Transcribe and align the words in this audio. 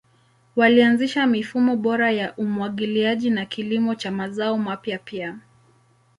Walianzisha 0.55 1.27
mifumo 1.27 1.75
bora 1.75 2.11
ya 2.11 2.35
umwagiliaji 2.37 3.29
na 3.29 3.45
kilimo 3.45 3.95
cha 3.95 4.11
mazao 4.11 4.57
mapya 4.57 4.99
pia. 4.99 5.37